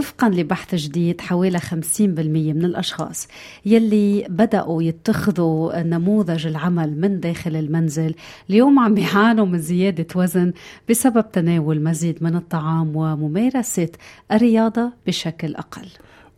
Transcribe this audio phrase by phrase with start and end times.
[0.00, 3.28] وفقا لبحث جديد حوالي 50% من الأشخاص
[3.66, 8.14] يلي بدأوا يتخذوا نموذج العمل من داخل المنزل.
[8.50, 10.52] اليوم عم بيعانوا من زيادة وزن
[10.90, 13.88] بسبب تناول مزيد من الطعام وممارسة
[14.32, 15.88] الرياضة بشكل أقل.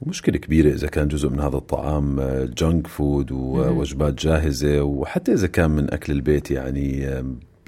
[0.00, 2.20] ومشكلة كبيرة إذا كان جزء من هذا الطعام
[2.58, 7.08] جنك فود ووجبات جاهزة وحتى إذا كان من أكل البيت يعني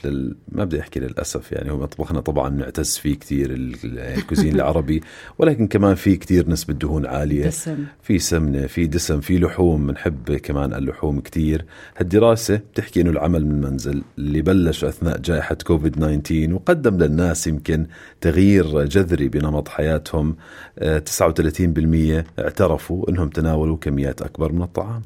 [0.05, 0.37] لل...
[0.49, 3.51] ما بدي أحكي للأسف يعني هو مطبخنا طبعا نعتز فيه كثير
[3.85, 5.03] الكوزين العربي
[5.39, 7.47] ولكن كمان في كثير نسبة دهون عالية.
[7.47, 7.85] دسم.
[8.03, 11.65] في سمنة في دسم في لحوم بنحب كمان اللحوم كثير.
[11.97, 17.87] هالدراسة بتحكي إنه العمل من المنزل اللي بلش أثناء جائحة كوفيد 19 وقدم للناس يمكن
[18.21, 20.37] تغيير جذري بنمط حياتهم.
[20.81, 20.83] 39%
[22.39, 25.03] اعترفوا إنهم تناولوا كميات أكبر من الطعام.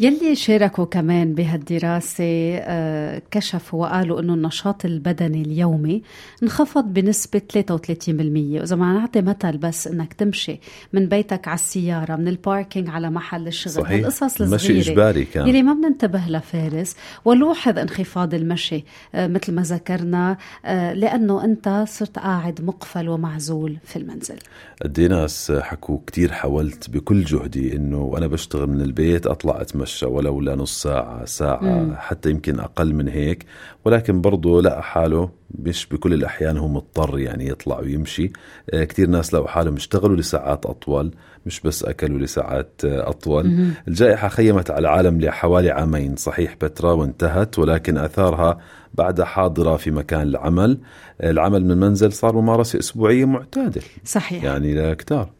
[0.00, 2.24] يلي شاركوا كمان بهالدراسة
[2.56, 6.02] آه، كشفوا وقالوا أنه النشاط البدني اليومي
[6.42, 7.60] انخفض بنسبة 33%
[8.08, 10.60] وإذا ما نعطي مثل بس أنك تمشي
[10.92, 14.06] من بيتك على السيارة من الباركينج على محل الشغل صحيح.
[14.40, 15.48] المشي الصغيرة إجباري كان.
[15.48, 16.96] يلي ما بننتبه لفارس.
[17.24, 23.96] ولوحظ انخفاض المشي آه، مثل ما ذكرنا آه، لأنه أنت صرت قاعد مقفل ومعزول في
[23.96, 24.36] المنزل.
[24.82, 30.06] قد إيه ناس حكوا كتير حاولت بكل جهدي إنه وأنا بشتغل من البيت أطلع أتمشى
[30.06, 31.94] ولو لنص ساعة ساعة مم.
[31.96, 33.46] حتى يمكن أقل من هيك.
[33.84, 38.32] ولكن برضه لقى حاله مش بكل الأحيان هو مضطر يعني يطلع ويمشي.
[38.70, 41.10] آه، كتير ناس لقوا حالهم اشتغلوا لساعات أطول
[41.46, 43.46] مش بس أكلوا لساعات آه، أطول.
[43.46, 43.70] مهم.
[43.88, 48.58] الجائحة خيمت على العالم لحوالي عامين صحيح فترة وانتهت ولكن أثارها
[48.94, 50.78] بعد حاضرة في مكان العمل.
[51.20, 53.80] آه، العمل من المنزل صار ممارسة أسبوعية معتادة.
[54.04, 54.44] صحيح.
[54.44, 55.30] يعني لكتار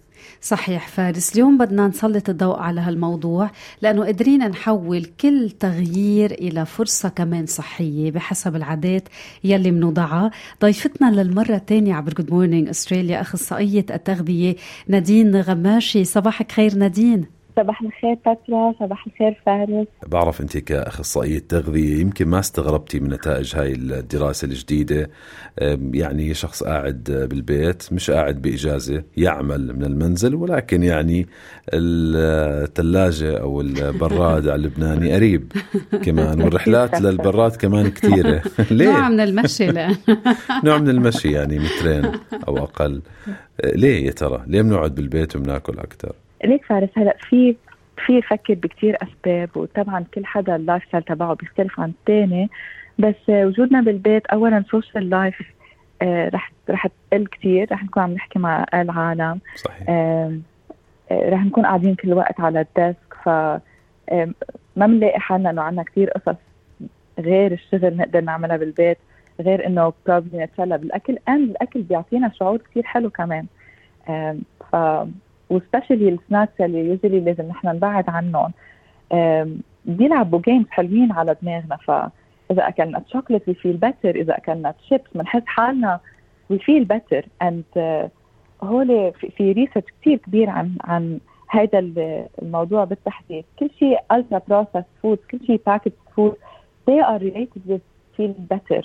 [0.41, 3.51] صحيح فارس اليوم بدنا نسلط الضوء على هالموضوع
[3.83, 9.09] لأنه قدرينا نحول كل تغيير إلى فرصة كمان صحية بحسب العادات
[9.45, 10.31] يلي منوضعها
[10.63, 14.57] ضيفتنا للمرة الثانية عبر Good Morning Australia أخصائية التغذية
[14.89, 16.05] نادين غماشي.
[16.05, 17.38] صباحك خير نادين.
[17.59, 19.87] صباح الخير باترا صباح الخير فارس.
[20.07, 25.11] بعرف انت كأخصائية تغذية يمكن ما استغربتي من نتائج هاي الدراسة الجديدة.
[25.63, 31.27] أم، يعني شخص قاعد بالبيت مش قاعد بإجازة يعمل من المنزل ولكن يعني
[31.75, 35.53] الثلاجه أو البراد على اللبناني قريب
[36.03, 39.97] كمان والرحلات للبراد كمان كثيره نوع ليه من المشي لأن
[40.65, 42.13] نوع من المشي يعني مترين
[42.49, 43.03] أو أقل.
[43.29, 46.13] أه، ليه يا ترى؟ ليه بنقعد بالبيت وبناكل أكثر
[46.45, 47.57] ليك فارس هلا في
[48.07, 52.51] في فكر بكتير أسباب وطبعا كل حدا ال lifestyle تبعه بيختلف عن الثاني
[52.99, 55.43] بس وجودنا بالبيت اولا social life
[56.03, 59.41] آه، رح رح تقل كتير رح نكون عم نحكي مع العالم.
[59.57, 59.87] صحيح.
[59.89, 60.39] آه،
[61.13, 63.29] رح نكون قاعدين كل الوقت على ال desk ف
[64.77, 66.37] ما بنلاقي حالنا إنه عندنا كتير قصص
[67.19, 68.99] غير الشغل نقدر نعملها بالبيت
[69.41, 73.47] غير إنه probably نتسلى بالأكل ان الأكل بيعطينا شعور كتير حلو كمان.
[74.73, 74.77] ف
[75.51, 78.53] و especially ال snacks اللي usually لازم نحن نبعد عنهم.
[79.85, 81.77] بيلعبوا games حلوين على دماغنا.
[81.77, 86.01] فاذا أكلنا chocolate we feel better إذا أكلنا تشيبس بنحس حالنا
[86.51, 87.65] we feel better and
[88.63, 91.19] whole في- research كثير كبير عن عن
[91.51, 93.45] هذا ال- الموضوع بالتحديد.
[93.59, 96.35] كل شيء ultra processed food كل شيء packaged food
[96.91, 97.83] they are related with
[98.17, 98.83] feeling better.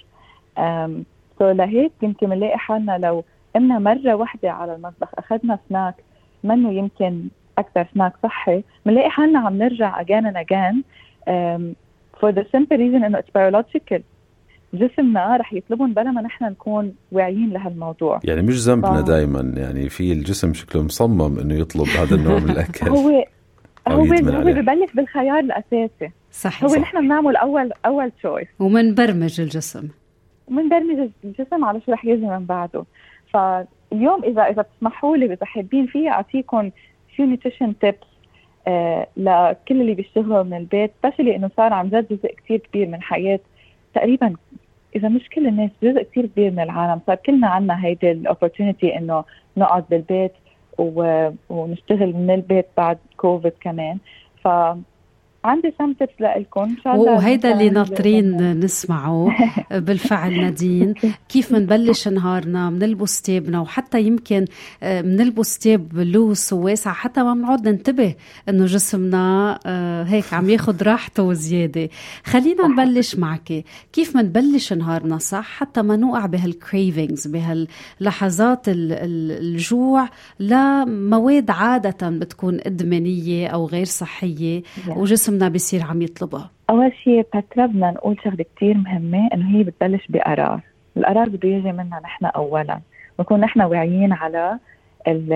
[0.58, 0.92] um,
[1.40, 3.24] so لهيك يمكن بنلاقي حالنا لو
[3.56, 5.96] قمنا مرة واحدة على المطبخ أخذنا سناك
[6.44, 7.28] منه يمكن
[7.58, 10.84] أكثر سناك صحي بنلاقي حالنا عم نرجع again and again
[11.28, 11.76] um,
[12.20, 14.02] for the simple reason إنه it's biological
[14.74, 19.02] جسمنا رح يطلبهم بلا ما نحن نكون واعيين لهالموضوع يعني مش ذنبنا آه.
[19.02, 23.26] دائما يعني في الجسم شكله مصمم إنه يطلب هذا النوع من الأكل هو
[23.88, 24.04] هو هو.
[24.44, 26.82] ببلش بالخيار الأساسي صحيح هو.
[26.82, 29.90] نحن بنعمل أول أول choice ومنبرمج الجسم
[30.48, 32.86] بنبرمج الجسم على شو رح يجي من بعده
[33.94, 36.72] فاليوم اذا إذا بتسمحوا لي إذا حابين فيي اعطيكم
[37.18, 38.08] شو nutrition tips
[39.18, 43.40] لكل اللي بيشتغلوا من البيت especially إنه صار عن جد جزء كثير كبير من حياة.
[43.94, 44.34] تقريبا
[44.96, 47.02] إذا مش كل الناس جزء كثير كبير من العالم.
[47.08, 49.24] صار كلنا عنا هيدي ال opportunity إنه
[49.58, 50.32] نقعد بالبيت
[50.78, 51.30] و...
[51.50, 53.98] ونشتغل من البيت بعد كوفيد كمان.
[54.44, 54.48] ف
[55.46, 59.36] عندي tips لكم إن شاء الله وهيدا اللي ناطرين نسمعه
[59.86, 60.94] بالفعل نادين.
[61.30, 64.46] كيف منبلش نهارنا؟ منلبس تيابنا وحتى يمكن
[64.84, 68.16] منلبس تياب loose وواسع حتى ما بنعود ننتبه
[68.50, 71.90] إنه جسمنا آه، هيك عم ياخذ راحته وزيادة.
[72.24, 73.64] خلينا نبلش معك.
[73.94, 83.48] كيف منبلش نهارنا؟ صح؟ حتى ما نوقع بهال cravings بهاللحظات الجوع لمواد عادة بتكون إدمانية
[83.48, 88.78] أو غير صحية وجسم جسمنا بيصير عم يطلبها أول شيء بترا بدنا نقول شغلة كثير
[88.78, 90.62] مهمة إنه هي بتبلش بقرار.
[90.98, 92.80] القرار بده يجي منا نحن اولا.
[93.20, 94.60] نكون نحن واعيين على
[95.08, 95.34] ال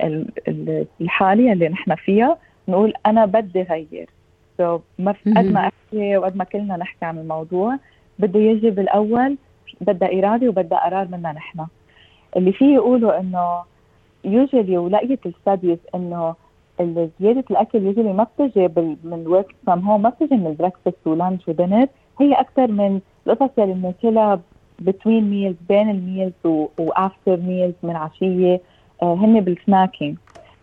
[0.00, 2.38] ال الحالة اللي نحن فيها.
[2.68, 4.10] نقول أنا بدي غير.
[4.58, 7.78] سو ما قد ما أحكي وقد ما كلنا نحكي عن الموضوع
[8.18, 9.36] بده يجي بالأول
[9.80, 11.66] بدها إرادة وبدها قرار منا نحن.
[12.36, 13.62] اللي فيه يقولوا إنه
[14.24, 16.34] يوجولي ولقيت ال studies إنه
[17.20, 18.68] زيادة ال calories ما بتجي
[19.04, 21.86] من work from home ما بتجي من ال breakfast و lunch و dinner
[22.20, 24.40] هي أكثر من القصص اللي بناكلها
[24.78, 26.32] between meals بين ال meals
[26.78, 28.60] و after meals من عشية.
[29.02, 30.16] آه هن بال snacking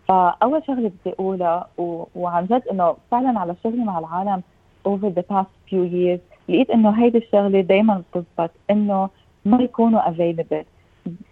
[0.08, 1.68] فأول شغلة بدي أقولها
[2.16, 4.42] وعن جد إنه فعلا على شغلي مع العالم
[4.88, 6.20] over the past few years
[6.50, 9.10] لقيت إنه هيدي الشغلة دائما بتزبط إنه
[9.46, 10.64] ما يكونوا available.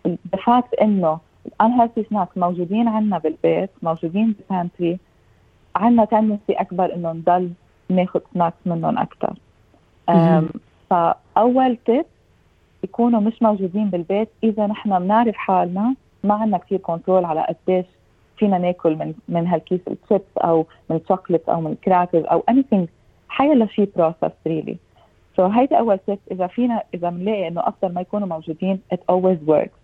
[0.07, 4.99] The fact إنه ال unhealthy snacks موجودين عندنا بالبيت موجودين بال pantry
[5.75, 7.51] عندنا tendency أكبر انه نضل
[7.89, 9.33] ناخذ snacks منهم أكثر
[10.89, 12.05] فأول tip
[12.83, 14.29] يكونوا مش موجودين بالبيت.
[14.43, 17.85] إذا نحن بنعرف حالنا ما عندنا كثير control على قديش
[18.37, 22.87] فينا ناكل من من هالكيس الشيبس أو من الشوكليت أو من ال crackers أو anything.
[23.29, 24.77] حيلا شيء processed really
[25.37, 29.47] so هيدي أول tip إذا فينا إذا بنلاقي إنه افضل ما يكونوا موجودين it always
[29.47, 29.82] works.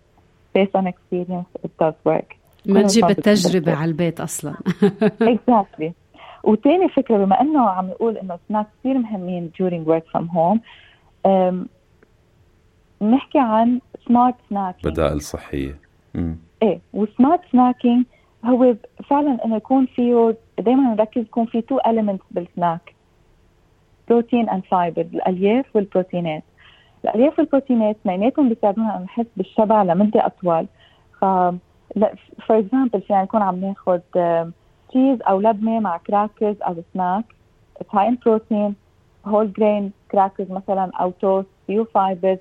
[0.58, 2.36] Based on experience it does work.
[2.66, 4.54] ما تجيب التجربة على البيت أصلا.
[5.36, 5.90] Exactly.
[6.44, 10.58] وتاني فكرة بما أنه عم نقول أنه سناك كثير مهمين during work from home
[13.02, 15.78] نحكي عن smart snacking بدائل صحية.
[16.14, 16.36] مم.
[16.62, 18.04] إيه و smart snacking
[18.44, 18.74] هو
[19.10, 22.94] فعلا إنه يكون فيه دائما نركز يكون في two elements بال snack
[24.08, 26.42] protein and fiber الألياف والبروتينات.
[27.04, 30.66] الالياف والبروتينات اثنيناتهم بيساعدونا نحس بالشبع لمدة أطول.
[31.20, 31.24] ف
[32.46, 34.00] for example فينا نكون عم ناخذ
[34.88, 37.24] cheese أو لبنة مع crackers أو snack
[37.80, 38.74] it's high in protein
[39.26, 42.38] whole grain crackers مثلا أو توست few fibers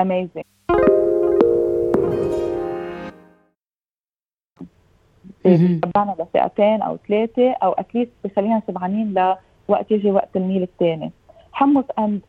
[0.00, 0.44] amazing
[5.44, 9.34] بيشبعنا لساعتين أو ثلاثة أو at least بخلينا شبعانين
[9.68, 11.10] لوقت يجي وقت ال meal الثاني
[11.52, 12.20] حمص and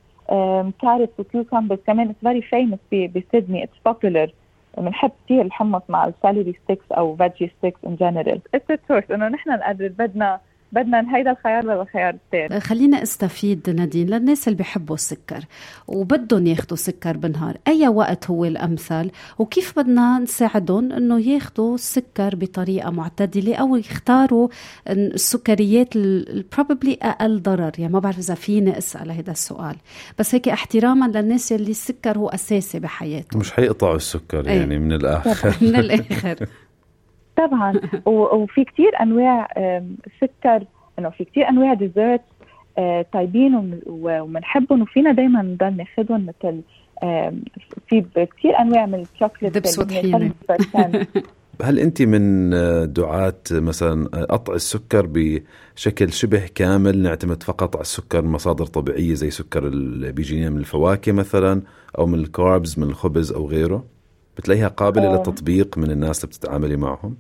[0.81, 4.31] carrot و cucumbers كمان it's very famous بسيدني it's popular
[4.77, 9.27] بنحب كثير الحمص مع ال celery sticks أو veggie sticks in general it's choice إنه
[9.27, 10.39] نحن نقرر بدنا
[10.71, 15.45] بدنا هيدا الخيار ولا الخيار الثاني؟ خلينا استفيد نادين للناس اللي بيحبوا السكر
[15.87, 22.89] وبدهم ياخذوا سكر بالنهار أي وقت هو الأمثل؟ وكيف بدنا نساعدهم إنه ياخذوا السكر بطريقة
[22.89, 24.47] معتدلة أو يختاروا
[24.89, 25.97] السكريات
[26.57, 29.75] probably أقل ضرر؟ يعني ما بعرف إذا فيني أسأل هذا السؤال.
[30.19, 33.39] بس هيك احتراما للناس اللي السكر هو أساسي بحياتهم.
[33.39, 34.59] مش حيقطعوا السكر إيه.
[34.59, 35.55] يعني من الآخر.
[35.61, 36.35] من الآخر.
[37.45, 37.73] طبعا
[38.05, 39.47] وفي كثير أنواع
[40.21, 40.63] سكر
[40.99, 42.21] إنه في كثير أنواع dessert
[42.77, 46.61] آه، طيبين وبنحبهم وفينا دائما نضل ناخذهم مثل
[47.87, 49.79] في كثير أنواع من الشوكليت دبس
[51.61, 52.49] هل انت من
[52.93, 59.67] دعاة مثلا قطع السكر بشكل شبه كامل نعتمد فقط على السكر مصادر طبيعية زي سكر
[59.67, 61.61] اللي بيجينا من الفواكه مثلا
[61.97, 63.85] أو من ال carbs من الخبز أو غيره؟
[64.37, 67.17] بتلاقيها قابلة للتطبيق من الناس اللي بتتعاملي معهم؟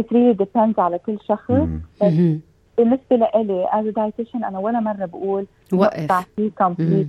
[0.00, 1.52] It really depends على كل شخص.
[2.02, 2.12] بس
[2.78, 6.26] بالنسبة لإلي as dietitian أنا ولا مرة بقول وقف.
[6.58, 7.08] complete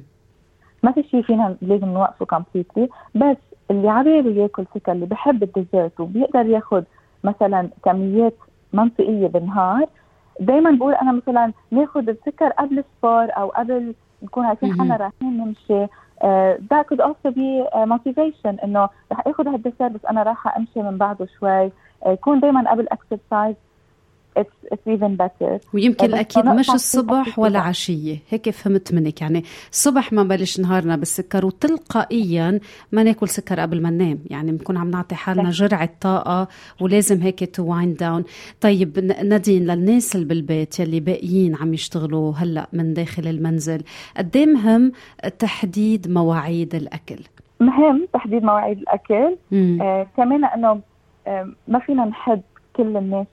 [0.83, 3.37] ما في شيء فينا لازم نوقفه completely بس
[3.71, 6.83] اللي عباله ياكل سكر اللي بحب ال dessert وبيقدر ياخذ
[7.23, 8.33] مثلا كميات
[8.73, 9.87] منطقية بالنهار
[10.39, 15.87] دائما بقول أنا مثلا ناخذ السكر قبل الفطار أو قبل نكون عارفين حنا رايحين نمشي.
[16.69, 20.97] that could also be motivation إنه رح اخذ هال dessert بس أنا رايحة أمشي من
[20.97, 21.69] بعده شوي.
[21.69, 21.71] uh,
[22.07, 23.55] يكون دائما قبل exercise
[24.39, 25.59] it's, it's even better.
[25.73, 28.17] ويمكن أكيد مش الصبح ولا عشية.
[28.29, 29.21] هيك فهمت منك.
[29.21, 32.59] يعني الصبح ما بلش نهارنا بالسكر وتلقائيا
[32.91, 34.19] ما ناكل سكر قبل ما ننام.
[34.29, 36.47] يعني بنكون عم نعطي حالنا جرعة طاقة
[36.81, 38.23] ولازم هيك to wind down
[38.61, 43.81] طيب نادين للناس اللي بالبيت يلي باقيين عم يشتغلوا هلأ من داخل المنزل
[44.17, 44.91] قد إيه مهم
[45.39, 47.19] تحديد مواعيد الأكل؟
[47.59, 49.35] مهم تحديد مواعيد الأكل.
[49.81, 50.81] آه كمان إنه
[51.67, 52.41] ما فينا نحد
[52.75, 53.27] كل الناس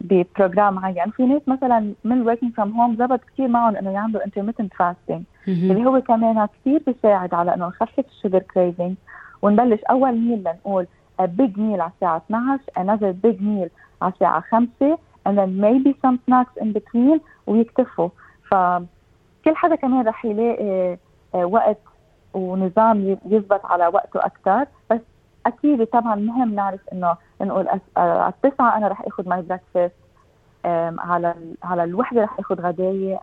[0.00, 1.10] ب program معين.
[1.10, 5.22] في ناس مثلا من working from home زبط كثير معهم إنه يعملوا intermittent fasting.
[5.48, 8.94] اللي هو كمان كثير بيساعد على إنه نخفف ال sugar craving
[9.42, 10.86] ونبلش أول meal لنقول
[11.22, 13.70] a big meal على الساعة 12 another big meal
[14.02, 18.08] على الساعة 5 and then maybe some snacks in between ويكتفوا.
[18.50, 20.96] فكل حدا كمان رح يلاقي
[21.34, 21.78] آه، وقت
[22.34, 24.66] ونظام يزبط على وقته أكثر
[25.46, 29.92] أكيد طبعا مهم نعرف إنه نقول آه، على التسعة أنا رح آخذ my breakfast
[30.98, 32.56] على على الوحدة رح آخذ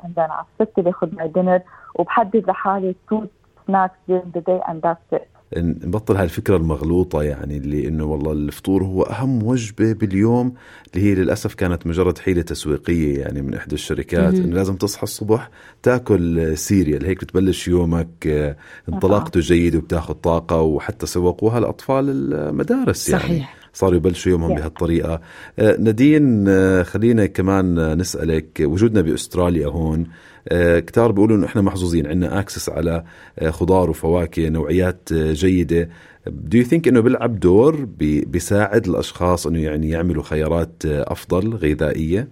[0.04, 1.62] and then على الستة باخذ my dinner
[1.96, 3.26] وبحدد لحالي two
[3.68, 5.39] snacks during the day and that's it.
[5.58, 10.54] نبطل هاي الفكرة المغلوطة يعني اللي إنه والله الفطور هو أهم وجبة باليوم
[10.94, 15.50] اللي هي للأسف كانت مجرد حيلة تسويقية يعني من إحدى الشركات إنه لازم تصحى الصبح
[15.84, 18.58] تأكل cereal هيك بتبلش يومك آه،
[18.90, 23.24] انطلاقته جيد وبتاخذ طاقة وحتى سوقوها لأطفال المدارس يعني.
[23.24, 23.56] صحيح.
[23.74, 25.22] صاروا يبلشوا يومهم بهالطريقة.
[25.60, 30.08] آه، نادين آه، خلينا كمان نسألك وجودنا بأستراليا هون
[30.80, 33.04] كتار بيقولوا إنه إحنا محظوظين عندنا access على
[33.50, 35.90] خضار وفواكه نوعيات جيدة.
[36.28, 37.86] do you think إنه بيلعب دور
[38.28, 42.28] بيساعد الأشخاص إنه يعني يعملوا خيارات أفضل غذائية؟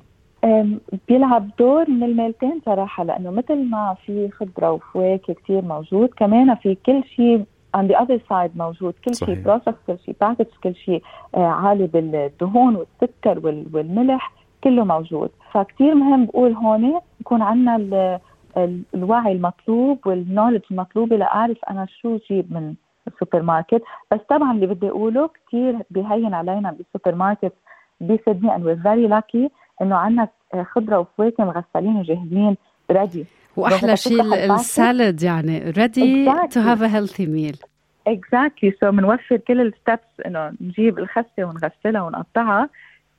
[1.07, 6.77] بيلعب دور من الميلتين صراحة لأنه مثل ما في خضرة وفواكه كثير موجود كمان في
[6.85, 7.43] كل شيء
[7.77, 8.93] on the other side موجود.
[9.05, 11.01] كل شيء processed كل شيء packaged كل شيء
[11.35, 13.39] آه، عالي بالدهون والسكر
[13.73, 14.33] والملح
[14.63, 15.29] كله موجود.
[15.53, 18.19] فكتير مهم بقول هون يكون عندنا
[18.95, 22.73] الوعي المطلوب وال knowledge المطلوبه لاعرف أنا شو جيب من
[23.07, 23.81] السوبر ماركت
[24.11, 27.53] بس طبعا اللي بدي أقوله كثير بيهين علينا بالسوبر ماركت
[28.01, 30.27] بيفيدني and we're very lucky إنه عندنا
[30.63, 32.57] خضره وفواكه مغسلين وجاهزين
[32.91, 33.25] ready
[33.57, 36.53] وأحلى شيء ال salad يعني exactly.
[36.53, 37.57] to have a healthy meal.
[38.09, 38.71] Exactly.
[38.81, 42.69] So بنوفر كل ال steps إنه نجيب الخسة ونغسلها ونقطعها.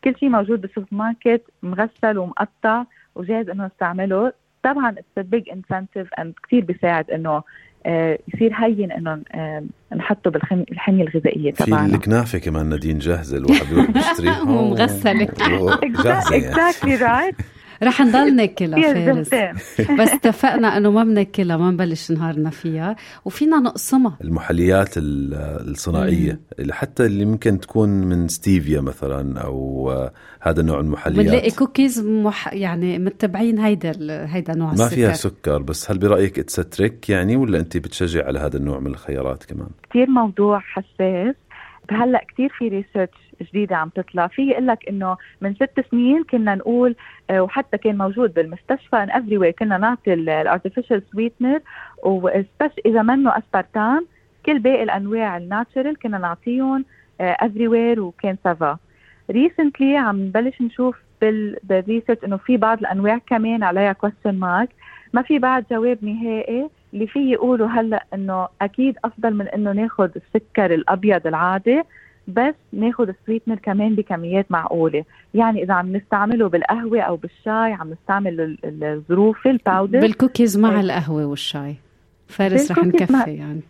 [0.04, 2.84] كل شيء موجود بالسوبر ماركت مغسل ومقطع.
[3.18, 4.32] وجاهز إنه نستعمله.
[4.62, 7.42] طبعا it's big incentive and كثير بيساعد إنه
[7.86, 9.64] آه، يصير هين إنه آه،
[9.96, 11.88] نحطه بالحميه الغذائية تبعنا.
[11.88, 15.24] في الكنافة كمان نادين جاهزة الواحد بيروح بيشتريها ومغسله
[16.04, 17.34] جاهزة exactly right
[17.82, 18.94] رح نضل ناكلها
[19.24, 19.34] فارس.
[20.00, 24.16] بس اتفقنا انه ما بناكلها ما نبلش نهارنا فيها وفينا نقسمها.
[24.24, 29.90] المحليات الصناعية اللي حتى اللي ممكن تكون من ستيفيا مثلا أو
[30.40, 31.26] هذا نوع المحليات.
[31.26, 33.92] بنلاقي كوكيز مح يعني متبعين هيدا
[34.34, 34.94] هيدا نوع ما السكر.
[34.96, 38.86] فيها سكر بس هل برأيك it's trick يعني ولا أنت بتشجع على هذا النوع من
[38.86, 41.34] الخيارات كمان؟ كثير موضوع حساس.
[41.90, 44.26] هلأ كثير في research جديدة عم تطلع.
[44.26, 46.96] في يقول لك إنه من ست سنين كنا نقول
[47.30, 51.60] آه، وحتى كان موجود بالمستشفى in every way كنا نعطي ال artificial sweetener
[52.04, 54.06] و especially إذا منه اسبارتام
[54.46, 56.84] كل باقي الأنواع ال natural كنا نعطيهم
[57.20, 58.78] everywhere وكان ça va.
[59.30, 60.96] recently عم نبلش نشوف
[61.62, 64.68] بال research إنه في بعض الأنواع كمان عليها question mark
[65.12, 66.68] ما في بعد جواب نهائي.
[66.94, 71.82] اللي في يقولوا هلأ إنه أكيد أفضل من إنه ناخذ السكر الأبيض العادي.
[72.28, 75.04] بس ناخذ ال sweetener كمان بكميات معقولة.
[75.34, 80.80] يعني إذا عم نستعمله بالقهوة أو بالشاي عم نستعمل الظروف ال powder بالكوكيز مع إيه.
[80.80, 81.74] القهوة والشاي.
[82.28, 83.60] فارس رح نكفي يعني.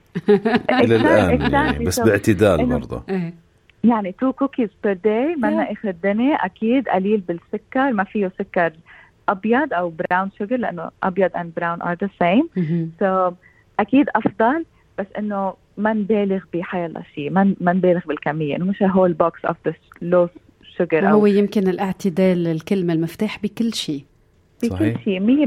[0.71, 3.03] إلى الآن يعني بس باعتدال برضه.
[3.09, 3.35] إيه.
[3.85, 8.73] يعني two cookies per day منا آخر الدنيا أكيد قليل بالسكر ما فيه سكر
[9.29, 12.49] أبيض أو brown sugar لأنه أبيض and brown are the same
[13.01, 13.31] so
[13.81, 14.65] أكيد أفضل
[14.99, 19.57] بس إنه ما نبالغ بحيلا شيء ما ما نبالغ بالكمية إنه مش whole box of
[19.67, 20.29] the low
[20.77, 24.05] sugar هو يمكن الاعتدال الكلمة المفتاح بكل شيء.
[24.63, 25.47] بكل شيء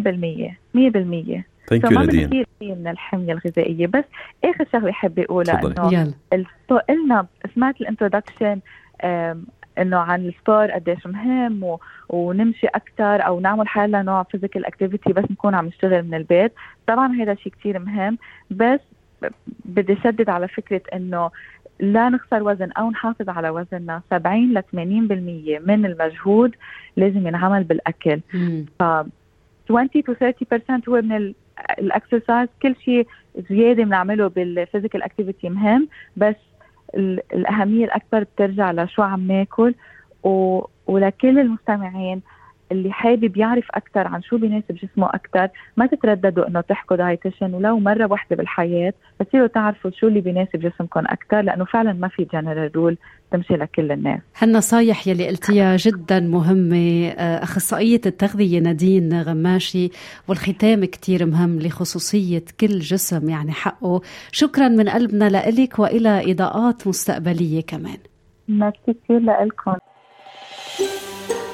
[1.33, 3.87] 100% 100% thank you نادين من الحمية الغذائية.
[3.87, 4.03] بس
[4.43, 5.61] آخر شغلة حابه أقولها
[6.33, 6.53] إنه
[6.89, 8.59] قلنا سمعت ال introduction
[9.77, 11.79] إنه عن الفطار قديش مهم و...
[12.09, 16.53] ونمشي أكثر أو نعمل حالنا نوع physical activity بس نكون عم نشتغل من البيت.
[16.87, 18.17] طبعا هذا شيء كثير مهم.
[18.51, 18.79] بس
[19.65, 21.31] بدي شدد على فكرة إنه
[21.79, 24.01] لا نخسر وزن أو نحافظ على وزننا.
[24.09, 24.73] 70 ل 80%
[25.67, 26.55] من المجهود
[26.97, 28.19] لازم ينعمل بالأكل.
[28.79, 28.83] ف
[29.69, 31.33] 20 to 30% هو من
[31.79, 32.49] ال exercise.
[32.61, 33.07] كل شيء
[33.49, 35.87] زيادة بنعمله بال physical activity مهم
[36.17, 36.35] بس
[37.33, 39.75] الأهمية الأكبر بترجع لشو عم ناكل.
[40.23, 40.61] و...
[40.87, 42.21] ولكل المستمعين
[42.71, 47.79] اللي حابب يعرف أكثر عن شو بيناسب جسمه أكثر ما تترددوا إنه تحكوا dietitian ولو
[47.79, 52.75] مرة واحدة بالحياة بتصيروا تعرفوا شو اللي بيناسب جسمكم أكثر لأنه فعلا ما في general
[52.75, 52.97] rule
[53.31, 54.19] تمشي لكل الناس.
[54.37, 59.89] هالنصايح يلي قلتيها جدا مهمة آه، أخصائية التغذية نادين غماشي
[60.27, 64.01] والختام كتير مهم لخصوصية كل جسم يعني حقه.
[64.31, 67.97] شكرا من قلبنا لإلك وإلى إضاءات مستقبلية كمان.
[68.47, 69.75] ميرسي كثير لكم